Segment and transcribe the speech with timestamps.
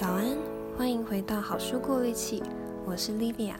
[0.00, 0.38] 早安，
[0.76, 2.40] 欢迎回到好书过滤器，
[2.86, 3.56] 我是 Livia。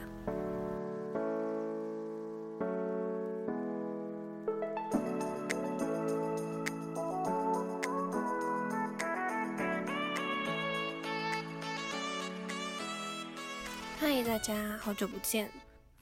[13.97, 15.51] 嗨，大家好久不见。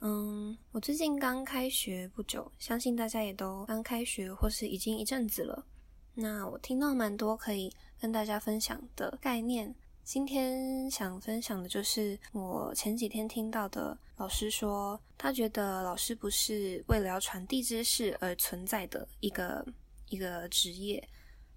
[0.02, 5.66] 嗯，我最近刚开学不久，相信大家也都刚开学或是已经一阵子了。
[6.14, 9.74] 那我听到蛮多可以跟大家分享的概念。
[10.08, 19.68] 今天想分享的就是我前几天听到的老师说，他觉得老师不是为了要传递知识而存在的一个
[20.08, 21.06] 一个职业，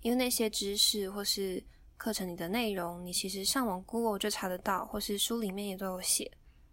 [0.00, 1.62] 因为那些知识或是
[1.96, 6.28] 课程里的内容，你其实上网 Google 就查得到，或是书里面也都有写。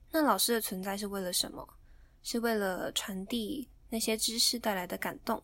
[0.09, 1.63] 那老师的存在是为了什么？
[2.23, 5.39] 是为了传递那些知识带来的感动。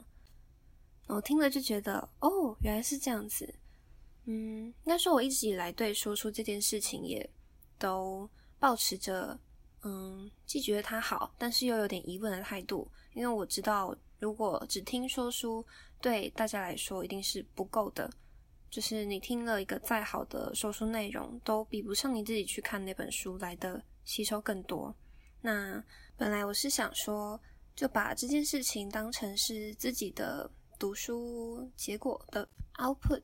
[1.06, 3.54] 我听了就觉得，哦，原来是这样子。
[4.26, 7.30] 嗯，应该说我一直以来对说书这件事情也
[7.78, 9.38] 都抱持着，
[9.82, 12.90] 嗯，既觉得它好，但是又有点疑问的态度。
[13.14, 15.66] 因为我知道，如果只听说书，
[16.02, 18.10] 对大家来说一定是不够的。
[18.72, 24.96] 就是你听了一个再好的说书内容，都比不上你自己去看那本书来的吸收更多。
[25.42, 25.84] 那
[26.16, 27.40] 本来我是想说，
[27.76, 33.22] 就把这件事情当成是自己的读书结果的 output。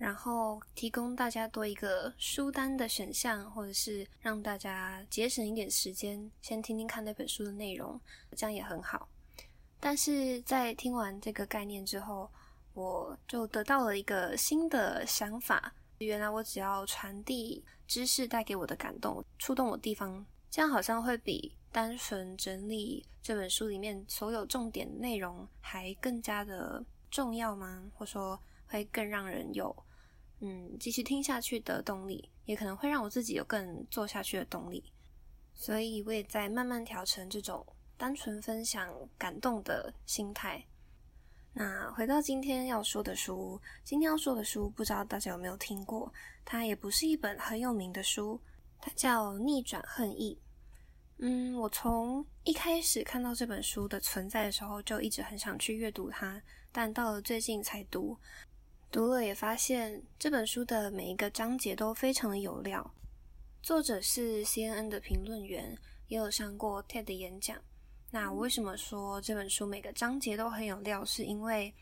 [0.00, 8.00] 然后提供大家多一个书单的选项，或者是让大家节省一点时间，先听听看那本书的内容，
[8.34, 9.06] 这样也很好。
[9.78, 12.30] 但是在听完这个概念之后，
[12.72, 27.84] 我就得到了一个新的想法：原来我只要传递知识带给我的感动，触动我地方，这样好像会比单纯整理这本书里面所有重点内容还更加的重要吗？
[27.94, 29.76] 或说会更让人有。
[30.40, 34.92] 嗯，继续听下去的动力，也可能会让我自己有更做下去的动力。
[35.54, 37.66] 所以我也在慢慢调成这种
[37.98, 40.64] 单纯分享感动的心态。
[41.52, 46.10] 那回到今天要说的书，今天要说的书，不知道大家有没有听过？
[46.44, 48.40] 它也不是一本很有名的书，
[48.78, 50.40] 它叫《逆转恨意》。
[51.22, 56.40] 嗯，我从一开始看到这本书的存在的时候，就一直很想去阅读它，
[56.72, 58.16] 但到了最近才读。
[58.90, 62.92] 读了也发现这本书的每一个章节都非常的有料。
[63.62, 65.78] 作者是 CNN 的评论员，
[66.08, 67.56] 也有上过 TED 演讲。
[68.10, 71.04] 那我为什么说这本书每个章节都很有料？
[71.04, 71.72] 是因为，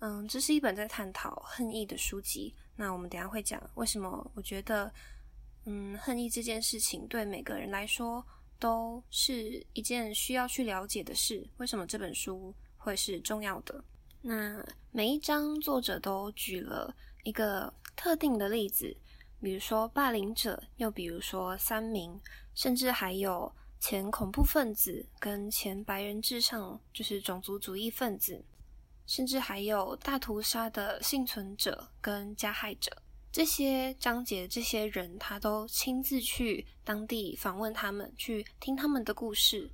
[0.00, 2.52] 嗯，这是一本在探讨恨意的书籍。
[2.74, 4.92] 那我们等下会讲为什么我觉得，
[5.66, 8.26] 嗯，恨意这件事情对每个人来说
[8.58, 11.48] 都是一件需要去了解的事。
[11.58, 13.84] 为什么这本书会是重要的？
[14.22, 16.94] 那每一章作者都举了
[17.24, 18.94] 一个特定的例子，
[19.40, 22.20] 比如说霸凌者，又比如说三名，
[22.54, 28.44] 甚至还有前恐怖分子跟前白人至上，就是种族主义分子，
[29.06, 32.90] 甚至还有大屠杀的幸存者跟加害者。
[33.32, 39.70] 这些章节，这些人他都亲自去当地访问他们，去听他们的故事。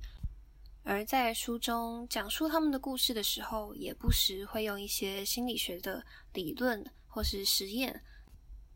[0.89, 8.01] 而在书中讲述他们的故事的时候，也不时会用一些心理学的理论或是实验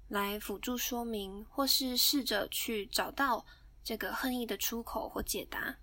[0.10, 3.46] 来辅助说明，或是试着去找到
[3.82, 5.78] 这个恨意的出口或解答。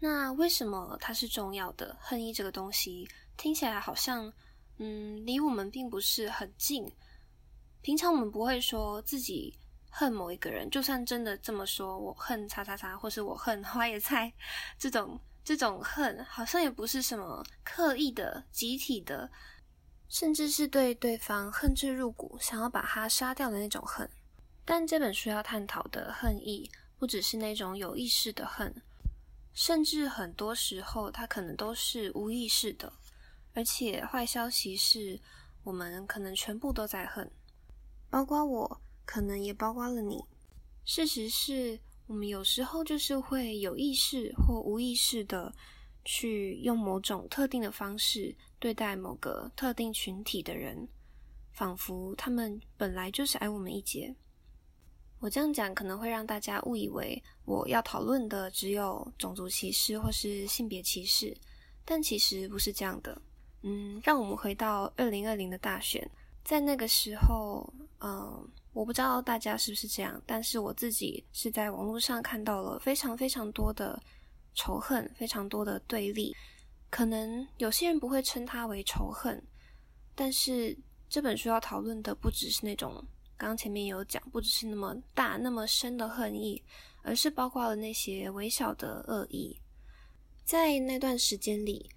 [0.00, 1.96] 那为什么它是重要的？
[2.00, 4.32] 恨意这个东西听起来好像，
[4.78, 6.92] 嗯，离我们并不是很近。
[7.82, 9.56] 平常我们不会说自己
[9.90, 14.32] 恨某一个人，就算真的这么说，我恨叉叉叉，或是我恨花椰菜
[14.76, 15.20] 这种。
[15.48, 19.30] 这种恨好像也不是什么刻意的、集体的，
[20.06, 24.06] 甚至是对对方恨之入骨，想要把他杀掉的那种恨。
[24.66, 28.82] 但这本书要探讨的恨意，不只是那种有意识的恨，
[29.54, 32.92] 甚至很多时候它可能都是无意识的。
[33.54, 35.18] 而且坏消息是，
[35.64, 37.30] 我们可能全部都在恨，
[38.10, 40.22] 包括我，可能也包括了你。
[40.84, 41.80] 事实是。
[42.08, 45.54] 我们有时候就是会有意识或无意识的
[46.06, 50.88] 去用某种特定的方式对待某个特定群体的人，
[51.52, 54.14] 仿佛他们本来就是矮我们一截。
[55.20, 61.36] 我这样讲可能会让大家误以为我要讨论的只有种族歧视或是性别歧视，
[61.84, 63.20] 但其实不是这样的。
[63.62, 66.10] 嗯，让我们回到二零二零的大选，
[66.48, 68.50] 在那个时候，嗯。
[68.74, 74.00] 我不知道大家是不是这样，但是我自己是在网络上看到了非常非常多的
[74.54, 76.32] 仇恨，非常多的对立。
[76.88, 79.42] 可能有些人不会称它为仇恨，
[80.14, 80.78] 但是
[81.08, 83.04] 这本书要讨论的不只是那种
[83.36, 86.62] 刚前面有讲，不只是那么大、那么深的恨意，
[87.02, 89.58] 而是包括了那些微小的恶意。
[90.44, 91.90] 在那段时间里，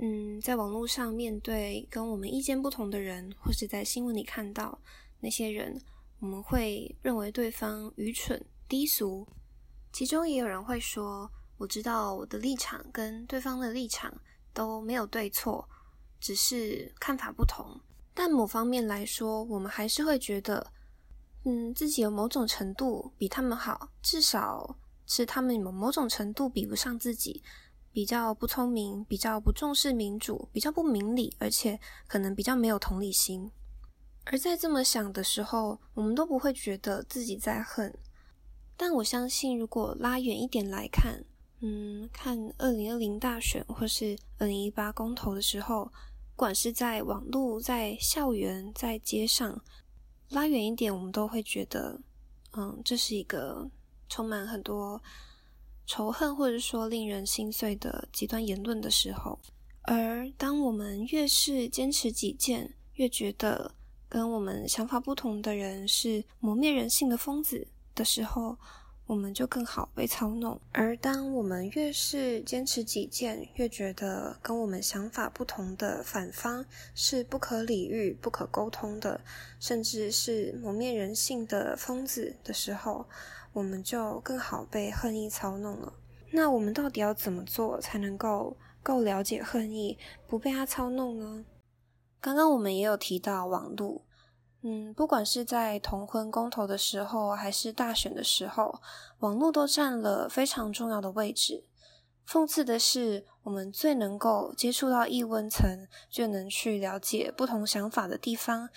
[0.00, 4.80] 嗯，在网络上面对跟我们意见不同的人，或是在新闻里看到
[5.20, 5.80] 那些人，
[6.20, 9.26] 我们会认为对方愚蠢、低俗。
[9.92, 11.28] 其中也有人会说
[11.58, 14.12] ：“我知道我的立场跟对方的立场
[14.52, 15.68] 都没有对错，
[16.20, 17.80] 只是看法不同。”
[18.14, 20.72] 但某方面来说，我们还是会觉得，
[21.44, 27.42] 嗯，自己有某种程度比他们好，至少是他们有某种程度比不上自己，
[27.92, 33.50] 比较不聪明，比较不重视民主，比较不明理，而且可能比较没有同理心。
[34.24, 37.96] 而在这么想的时候，我们都不会觉得自己在恨。
[38.76, 41.24] 但我相信，如果拉远一点来看，
[41.60, 45.90] 嗯，看二零二零大选或是二零一八公投的时候。
[46.36, 49.60] 不管是在网络、在校园、在街上，
[50.28, 52.00] 拉远一点，我们都会觉得，
[52.52, 53.68] 嗯，这是一个
[54.08, 55.02] 充满很多
[55.88, 59.40] 仇恨，或者说令人心碎的极端言论的时候。
[59.84, 63.74] 而当我们越是坚持己见，越觉得
[64.06, 68.58] 跟我们想法不同的人是磨灭人性的疯子的时候，
[69.06, 76.62] 我们就更好被操弄，而当我们越是坚持己见，越觉得跟我们想法不同的反方
[76.94, 79.18] 是不可理喻、不可沟通的，
[79.58, 83.08] 甚至是磨灭人性的疯子的时候，
[83.58, 85.92] 我们就更好被恨意操弄了。
[86.30, 91.44] 那我们到底要怎么做才能够够了解恨意，不被它操弄呢？
[92.20, 94.04] 刚刚我们也有提到网路。
[94.62, 98.80] 嗯，不管是在同婚公投的时候，还是大选的时候，
[99.18, 101.64] 网络都占了非常重要的位置。
[102.28, 108.68] 讽刺的是，我们最能够接触到异温层，就能去了解不同想法的地方，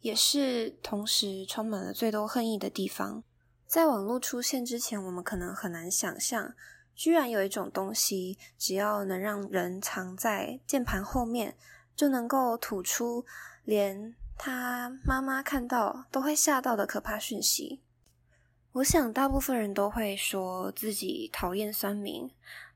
[0.00, 3.24] 也是同时充满了最多恨意的地方。
[3.66, 6.54] 在网络出现之前，我们可能很难想象，
[6.94, 11.56] 居然有一种东西，只要能让人藏在键盘后面，
[11.94, 13.24] 就能够吐出
[13.64, 14.14] 连。
[14.38, 17.80] 他妈妈看到都会吓到的可怕讯息。
[18.72, 22.30] 我想大部分人都会说自己讨厌酸民，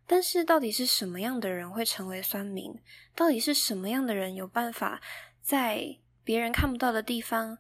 [0.07, 2.81] 但是到底是什么样的人会成为酸民？
[3.15, 5.03] 到底是什么样的人有办法
[5.43, 7.59] 在别人看不到的地方，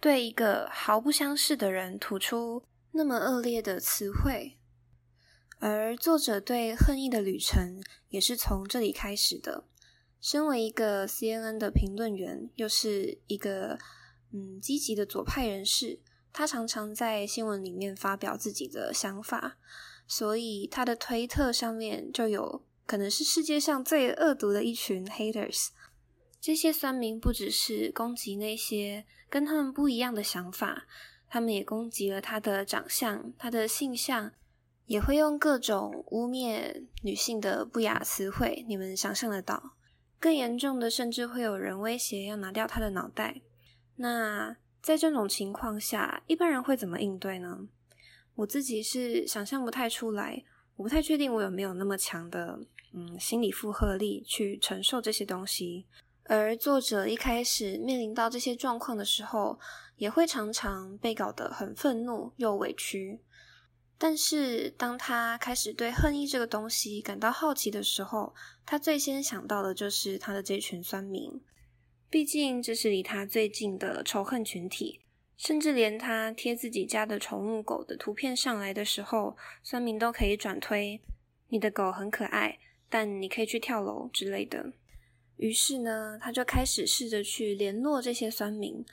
[0.00, 2.62] 对一个毫不相识的人吐出
[2.92, 4.56] 那么恶劣的词汇？
[5.58, 9.64] 而作者对恨意的旅程也是从这里开始的。
[10.20, 13.78] 身为一个 CNN 的评论员，又是一个
[14.32, 15.98] 嗯积极的左派人士，
[16.32, 19.58] 他常常在新闻里面发表自己的想法，
[20.06, 25.68] 所以他的推特上面就有可能是世界上最恶毒的一群 haters。
[26.40, 30.86] 这些酸民不只是攻击那些跟他们不一样的想法，
[31.28, 34.32] 他们也攻击了他的长相、他的性向，
[34.86, 39.74] 也会用各种污蔑女性的不雅词汇，你们想象得到。
[40.20, 43.40] 更严重的，甚至会有人威胁要拿掉他的脑袋。
[43.96, 47.68] 那在这种情况下，一般人会怎么应对呢？
[48.34, 50.42] 我自己是想象不太出来，
[50.76, 52.58] 我不太确定我有没有那么强的
[52.94, 55.86] 嗯心理负荷力去承受这些东西。
[56.28, 59.58] 而作者一开始面临到这些状况的时候，
[59.96, 63.20] 也会常常被搞得很愤怒又委屈。
[63.96, 68.34] 但是，当他开始对恨意这个东西感到好奇的时候，
[68.66, 71.40] 他最先想到的就是他的这群酸民。
[72.10, 75.00] 毕竟，这是离他最近的仇恨群体。
[75.38, 81.00] 甚至连他贴自己家的宠物狗的图片上来的时候，酸民都可以转推
[81.48, 82.58] ：“你的狗很可爱，
[82.90, 84.72] 但你可以去跳楼之类的。”
[85.38, 88.84] 于是呢，他就开始试着去联络这些酸民。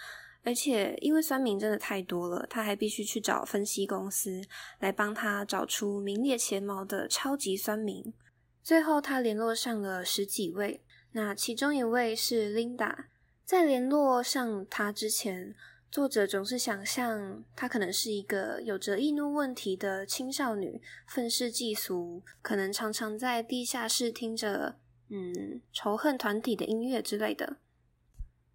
[0.43, 4.43] 而且，因为酸民真的太多了，他还必须去找分析公司
[4.79, 8.13] 来帮他找出名列前茅的超级酸民。
[8.61, 10.83] 最后，他联络上了十几位，
[11.13, 13.05] 那其中一位是 Linda。
[13.43, 15.55] 在联络上他之前，
[15.89, 24.77] 作者总是想象他可能是一个有着易怒问题的青少女，愤世嫉俗，可能常常在地下室听着
[25.09, 27.57] 嗯仇恨团体的音乐之类的。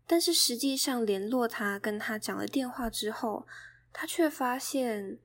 [0.06, 3.46] 但是实际上联络他，跟他讲了电话之后，
[3.92, 5.18] 他却发现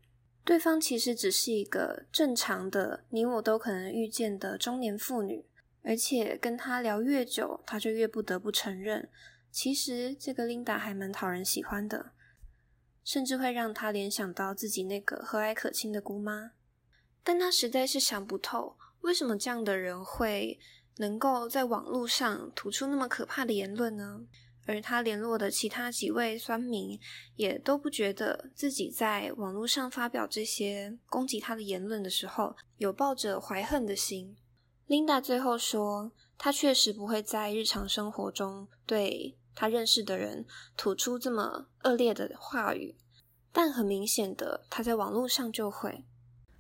[0.44, 5.44] 对方其实只是一个正常的、你我都可能遇见的中年妇女，
[5.82, 9.10] 而且跟他聊越久，他就越不得不承认，
[9.50, 12.12] 其实这个琳达还蛮讨人喜欢的，
[13.04, 16.52] 甚至会让他联想到自己那个和蔼可亲的姑妈。
[17.24, 20.60] 但他实在是想不透，为什么这样的人会
[20.98, 24.22] 能够在网络上吐出那么可怕的言论呢？
[24.68, 27.00] 而他联络的其他几位酸民
[27.36, 34.36] 也都不觉得自己在网络上发表这些攻击他的言论的时候，有抱着怀恨的心。
[34.88, 42.96] Linda 最后说，他确实不会在日常生活中对他认识的人吐出这么恶劣的话语，
[43.52, 46.04] 但很明显的，他在网络上就会。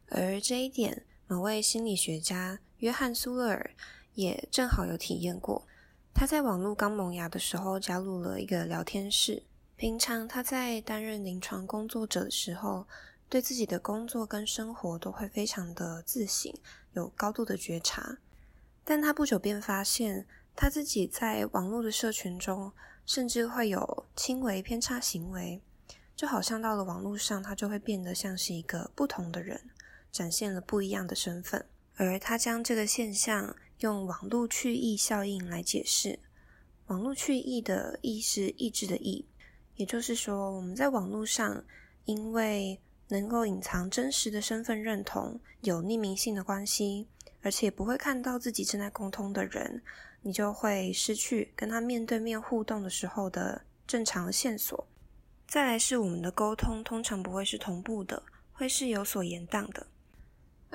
[0.10, 3.75] 而这一点，某位心理学家约翰苏勒尔
[4.15, 5.67] 也正好有体验过。
[6.13, 9.43] 他在网络刚萌芽的时候加入了一个聊天室。
[9.75, 12.88] 平常他在担任临床工作者的时候，
[13.27, 16.53] 对自己的工作跟生活都会非常的自省，
[16.93, 18.17] 有高度的觉察。
[18.86, 22.72] 但他不久便发现，他自己在网络的社群中，
[23.05, 25.62] 甚至会有轻微偏差行为，
[26.15, 29.69] 就好像到了网络上，他就会变得像是一个不同的人，
[30.12, 31.65] 展现了不一样的身份。
[31.98, 36.20] 而他将这个现象，用网络去意效应来解释，
[36.88, 39.25] 网络去意的意是抑制的抑，
[39.75, 41.63] 也就是说，我们在网络上，
[42.05, 42.79] 因为
[43.10, 47.08] 能够隐藏真实的身份认同，有匿名性的关系，
[47.41, 49.82] 而且不会看到自己正在沟通的人，
[50.22, 54.88] 你就会失去跟他面对面互动的时候的正常的线索。
[55.48, 59.86] 再来是我们的沟通通常不会是同步的，会是有所延宕的。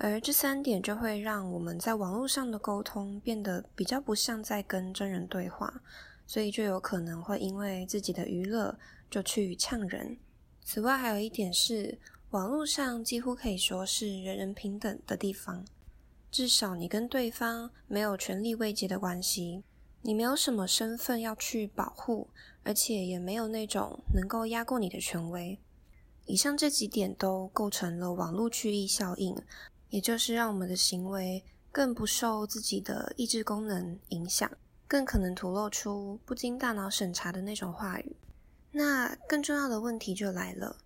[0.02, 5.82] 而这三点就会让我们在网络上的沟通变得比较不像在跟真人对话，
[6.26, 8.78] 所以就有可能会因为自己的娱乐
[9.10, 10.16] 就去呛人。
[10.64, 11.98] 此外，还有一点是，
[12.30, 15.66] 网络上几乎可以说是人人平等的地方，
[16.30, 19.62] 至少你跟对方没有权力位阶的关系，
[20.00, 22.28] 你没有什么身份要去保护，
[22.62, 25.58] 而且也没有那种能够压过你的权威。
[26.26, 29.36] 以上这几点都构成了网络去抑效应。
[29.90, 34.50] 也就是让我们的行为更不受自己的意志功能影响，
[34.88, 38.16] 更可能吐露出不经大脑审查的那种话语。
[38.72, 40.76] 那更重要的问题就来了，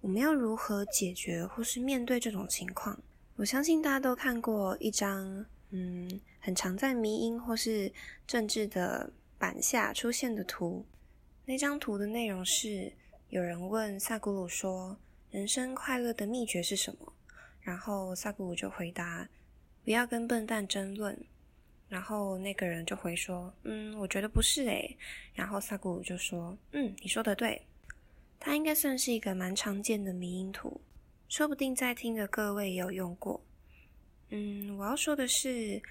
[0.00, 3.02] 我们要如何解决或是面对这种情况？
[3.36, 7.90] 我相信大家都看过一张，嗯，很常在迷因或是
[8.26, 10.84] 政治的版下出现的图。
[11.46, 12.92] 那张图的内容是，
[13.30, 14.98] 有人问萨古鲁说
[15.30, 17.14] ：“人生快乐的秘诀是什么？”
[17.62, 19.28] 然后萨古鲁就回答
[19.84, 21.18] ：“不要跟笨蛋争论。”
[21.88, 24.96] 然后那个人就回说：“嗯，我觉得不是诶。”
[25.34, 27.62] 然后萨古鲁就说：“嗯，你说的对。”
[28.38, 30.80] 它应该算是一个蛮常见的迷因图，
[31.28, 33.44] 说不定在听的各位也有用过。
[34.30, 35.82] 嗯，我要说的是，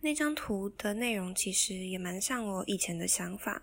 [0.00, 3.60] 那张图的内容其实也蛮像我以前的想法，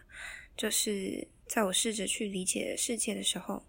[0.55, 3.63] 就是在我试着去理解世界的时候，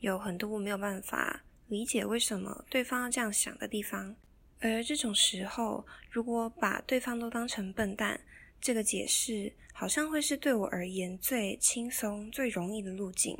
[0.00, 1.44] 有很多我没有办法。
[1.68, 4.14] 理解为什么对方要这样想的地方，
[4.60, 8.20] 而这种时候，如果把对方都当成笨蛋，
[8.60, 13.36] 这个解释好像会是对我而言最轻松、最容易的路径。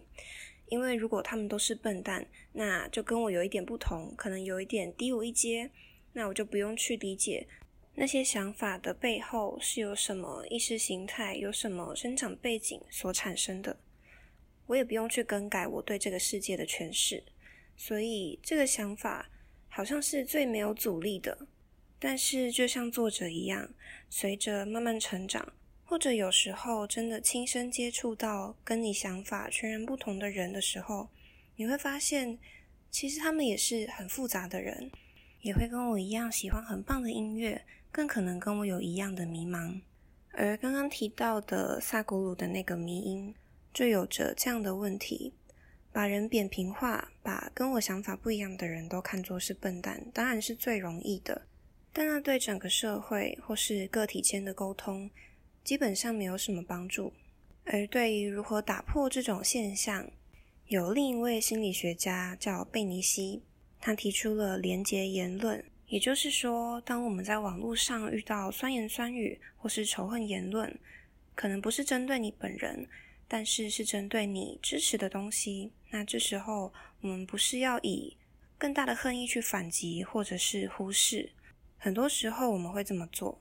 [0.69, 5.71] 因为如果他们都是笨蛋，那就跟我有一点不同，可能有一点低我一阶，
[6.13, 7.47] 那我就不用去理解
[7.95, 13.79] 那些想法的背后是有什么意识形态、有什么生长背景所产生的，
[14.67, 17.23] 我也不用去更改我对这个世界的诠释。
[17.77, 19.31] 所以这个想法
[19.69, 21.47] 好像是最没有阻力的，
[21.99, 23.69] 但是就像作者一样，
[24.09, 25.53] 随着慢慢成长，
[25.85, 31.09] 或者有时候真的亲身接触到跟你想法全然不同的人的时候，
[31.57, 32.39] 你会发现，
[32.91, 34.91] 其实他们也是很复杂的人，
[35.43, 39.81] 也会跟我一样喜欢很棒的音乐，更可能跟我有一样的迷茫。
[40.33, 43.35] 而刚刚提到的萨古鲁的那个迷音，
[43.73, 45.33] 就有着这样的问题。
[45.97, 51.47] 把人扁平化，把跟我想法不一样的人都看作是笨蛋，当然是最容易的。
[51.91, 55.11] 但那对整个社会或是个体间的沟通，
[55.65, 57.15] 基本上没有什么帮助。
[57.65, 60.07] 而对于如何打破这种现象，
[60.67, 63.43] 有另一位心理学家叫贝尼西，
[63.81, 70.79] 他提出了连结言论，也就是说，当我们在网络上遇到酸言酸语或是仇恨言论，
[71.35, 72.87] 可能不是针对你本人。
[73.29, 78.17] 但是是针对你支持的东西，那这时候我们不是要以
[78.57, 81.33] 更大的恨意去反击，或者是忽视。
[81.77, 83.41] 很多时候我们会这么做，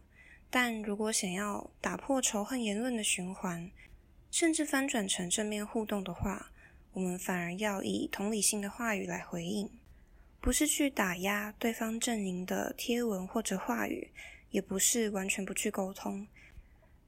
[0.50, 3.72] 但如果想要打破仇恨言论的循环，
[4.32, 6.52] 甚至翻转成正面互动的话，
[6.94, 9.70] 我们反而要以同理心的话语来回应，
[10.42, 14.12] 不是去打压对方阵营的贴文或者话语，
[14.50, 16.28] 也不是完全不去沟通，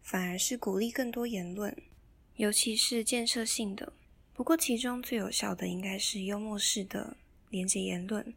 [0.01, 1.75] 反而是鼓励更多言论。
[2.37, 3.91] 尤其是建设性的，
[4.31, 7.17] 不过其中最有效的应该是幽默式的
[7.49, 8.31] 连结言论。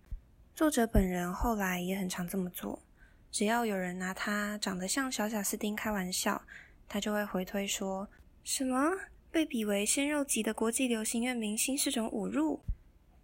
[0.54, 2.82] 作者本人后来也很常这么做，
[3.30, 6.40] 只要有人拿他长得像小贾斯汀开玩笑，
[6.88, 8.08] 他就会回推说
[8.42, 8.90] ：“什么？
[9.30, 12.58] 被比为鲜肉级的国际流行乐明星是种侮辱。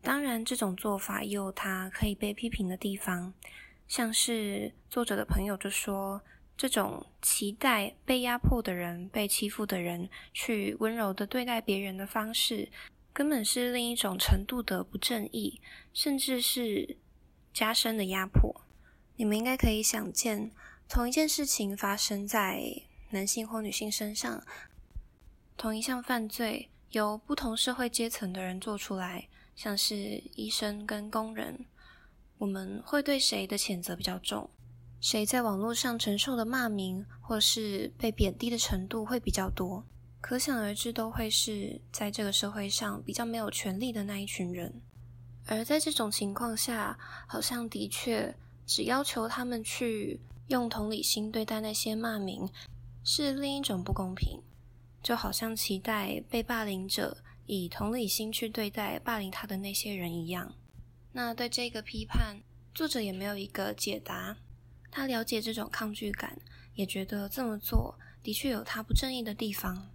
[0.02, 3.33] 当然，这种做法也有它可以被批评的地方，
[3.88, 6.21] 像是作者的朋友就说，
[6.57, 12.71] 这种期待被压迫的人、被欺负的人去温柔的对待别人的方式，
[13.13, 15.61] 根本是另一种程度的不正义，
[15.93, 16.97] 甚至是
[17.53, 18.63] 加深的压迫。
[19.17, 20.51] 你们应该可以想见，
[20.89, 22.63] 同一件事情发生在
[23.11, 24.43] 男性或女性身上，
[25.57, 29.29] 同一项犯罪由不同社会阶层的人做出来。
[29.55, 31.65] 像是医生跟工人，
[32.37, 34.51] 我们会对谁的谴责比较重？
[35.00, 39.85] 谁在网络上承受的骂名或是被贬低的程度会比较多？
[40.21, 44.83] 可想而知，都会是在这个社会上比较没有权利的那一群人。
[45.47, 46.99] 而在这种情况下，
[47.29, 48.35] 好像的确
[48.67, 52.49] 只要求他们去用同理心对待那些骂名，
[53.05, 54.43] 是另一种不公平。
[55.03, 57.19] 就好像期待被霸凌者。
[57.49, 60.53] 以同理心去对待霸凌他的那些人一样，
[61.12, 62.43] 那对这个批判，
[62.75, 64.37] 作者也没有一个解答。
[64.97, 66.35] 他了解这种抗拒感，
[66.75, 69.91] 也觉得这么做的确有他不正义的地方。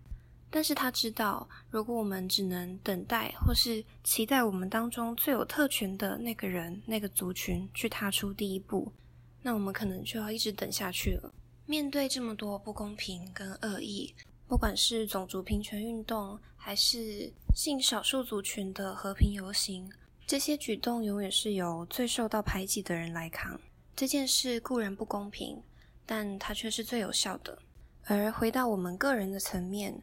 [0.51, 8.93] 但是他知道，如果我们只能等待，或是期待我们当中最有特权的那个人、那个族群去踏出第一步，
[9.41, 11.33] 那我们可能就要一直等下去了。
[11.65, 14.13] 面对这么多不公平跟恶意。
[14.47, 19.91] 不管是种族平权运动，还是性少数族群的和平游行，
[20.27, 23.59] 这些举动永远是由最受到排挤的人来扛。
[24.01, 25.61] 这件事固然不公平，
[26.07, 27.59] 但它却是最有效的。
[28.05, 30.01] 而回到我们个人的层面，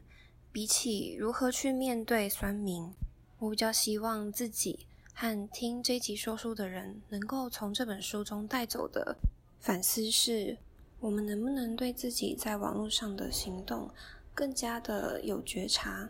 [0.53, 2.93] 比起如何去面对酸民，
[3.39, 9.17] 我比较希望自己和听这集说书的人能够从这本书中带走的
[9.59, 10.57] 反思是：
[11.01, 13.91] 我们能不能对自己在网络上的行动，
[14.33, 16.09] 更加的有觉察，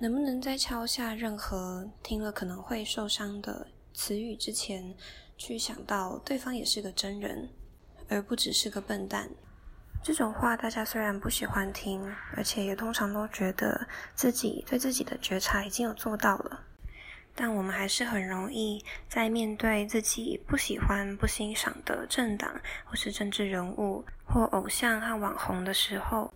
[0.00, 4.96] 能不能在敲下任何听了可能会受伤的词语之前，
[5.36, 7.48] 去想到对方也是个真人，
[8.08, 9.28] 而不只是个笨蛋。
[10.02, 12.04] 这种话大家虽然不喜欢听，
[12.36, 16.64] 而且也通常都觉得自己对自己的觉察已经有做到了，
[17.36, 26.34] 但我们还是很容易在面对自己不喜欢、不欣赏的政党或是政治人物或偶像和网红的时候，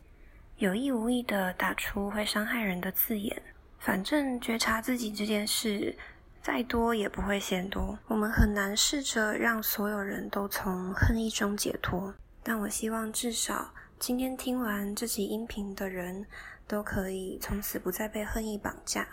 [0.58, 3.42] 有意无意的打出会伤害人的字眼，
[3.80, 5.98] 反正觉察自己这件事
[6.46, 7.98] 再多也不会嫌多。
[8.06, 16.24] 我们很难试着让所有人都从恨意中解脱，但我希望至少今天听完这集音频的人
[16.68, 19.08] 都可以从此不再被恨意绑架，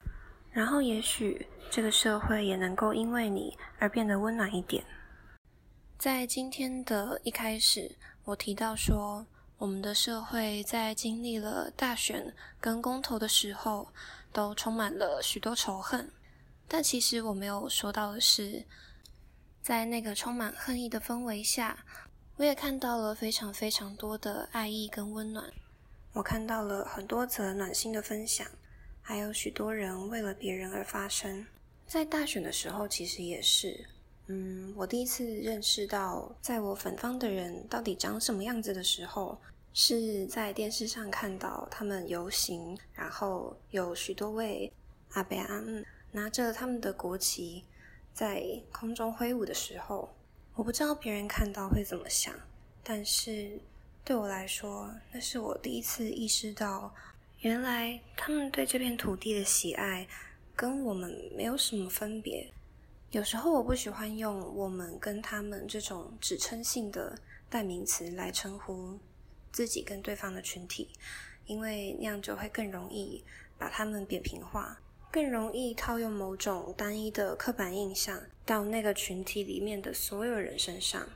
[0.52, 4.84] 然后也许这个社会也能够因为你而变得温暖一点。
[5.98, 9.26] 在今天的一开始，我提到说，
[9.58, 13.88] 我们的社会在经历了大选跟公投的时候，
[14.32, 16.12] 都充满了许多仇恨。
[16.67, 18.65] 但其实我没有说到的是，
[19.62, 21.86] 在那个充满恨意的氛围下，
[22.38, 25.52] 我也看到了非常非常多的爱意跟温暖。
[26.13, 28.47] 我看到了很多则暖心的分享，
[29.02, 31.45] 还有许多人为了别人而发声。
[31.86, 33.86] 在大选的时候，其实也是。
[34.28, 39.38] 嗯，我第一次认识到，在我粉方的人到底长什么样子的时候，
[39.73, 44.71] 是在电视上看到他们游行，然后有许多位
[45.12, 47.65] 阿伯阿姆拿着他们的国旗
[48.13, 50.15] 在空中挥舞的时候。
[50.56, 52.32] 我不知道别人看到会怎么想，
[52.84, 53.60] 但是
[54.06, 56.93] 对我来说，那是我第一次意识到，
[57.39, 60.08] 原来他们对这片土地的喜爱
[60.56, 62.54] 跟我们没有什么分别。
[63.10, 67.17] 有时候我不喜欢用“我们”跟“他们”这种指称性的
[67.49, 68.99] 代名词来称呼
[69.52, 70.89] 自己跟对方的群体，
[71.47, 73.23] 因为那样就会更容易
[73.58, 74.80] 把他们扁平化，
[75.13, 81.08] 更容易套用某种单一的刻板印象到那个群体里面的所有人身上。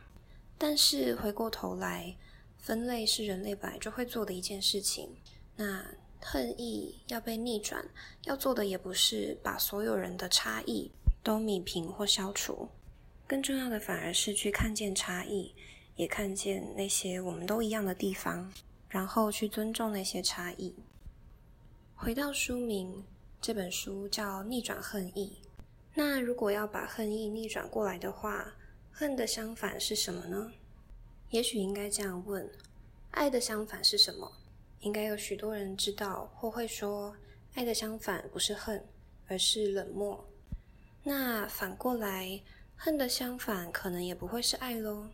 [0.55, 2.15] 但是回过头来，
[2.59, 5.17] 分类是人类本来就会做的一件事情。
[5.55, 5.83] 那
[6.21, 7.83] 恨意要被逆转，
[8.25, 10.91] 要做的也不是把所有人的差异。
[11.23, 12.69] 都弭平或消除，
[13.27, 15.53] 更重要的反而是去看见差异，
[15.97, 18.53] 也看见那些我们都一样的地方，
[18.87, 20.73] 然后去尊重那些差异。
[21.95, 23.03] 回到书名，
[23.47, 25.39] 这本书叫《逆转恨意》。
[25.93, 28.53] 那如果要把恨意逆转过来的话，
[28.91, 30.51] 恨的相反是什么呢？
[31.29, 32.51] 也许应该这样问：
[33.11, 34.29] 爱的相反是什么？
[34.81, 37.15] 应该有许多人知道或会说，
[37.53, 38.85] 爱的相反不是恨，
[39.29, 40.27] 而是冷漠。
[41.03, 42.41] 那反过来，
[42.75, 45.07] 恨的相反可能也不会是爱喽。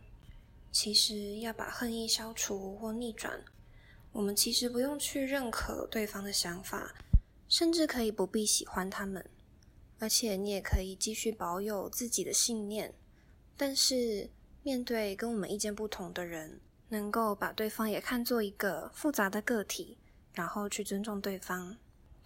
[0.72, 3.44] 其实要把恨意消除或逆转，
[4.10, 6.92] 我们其实不用去认可对方的想法，
[7.48, 9.28] 甚至可以不必喜欢他们，
[9.98, 12.94] 而且你也可以继续保有自己的信念。
[13.56, 14.30] 但是
[14.62, 19.98] 面对跟我们意见不同的人，能够把对方也看作一个复杂的个体，
[20.32, 21.76] 然后去尊重对方。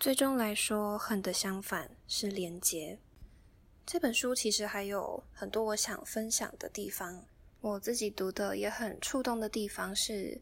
[0.00, 2.98] 最终来说，恨的相反是连结。
[3.85, 7.24] 这本书其实还有很多我想分享的地方。
[7.61, 10.40] 我自己读的也很触动的地方是，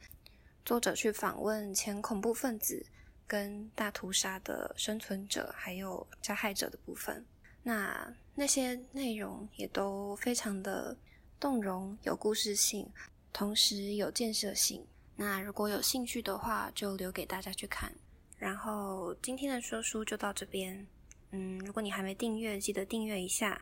[0.64, 2.84] 作者去访问前恐怖分子
[3.26, 7.24] 跟大屠杀的生存者，还有加害者的部分。
[7.62, 10.96] 那那些内容也都非常的
[11.40, 12.88] 动容，有故事性，
[13.32, 14.86] 同时有建设性。
[15.16, 17.92] 那如果有兴趣的话，就留给大家去看。
[18.38, 20.86] 然后今天的说书就到这边。
[21.32, 23.60] 嗯，如果你还没订阅，记得订阅一下。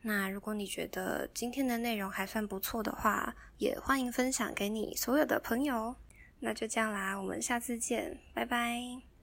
[0.00, 5.94] 那如果你觉得今天的内容还算不错的话，也欢迎分享给你所有的朋友。
[6.40, 9.14] 那就这样啦我们下次见拜拜。